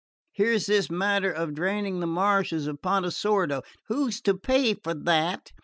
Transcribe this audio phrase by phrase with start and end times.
[0.31, 3.61] Here's this matter of draining the marshes at Pontesordo.
[3.87, 5.51] Who's to pay for that?